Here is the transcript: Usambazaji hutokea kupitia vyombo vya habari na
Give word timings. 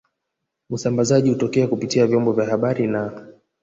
Usambazaji 0.69 1.29
hutokea 1.29 1.67
kupitia 1.67 2.07
vyombo 2.07 2.33
vya 2.33 2.45
habari 2.45 2.87
na 2.87 3.27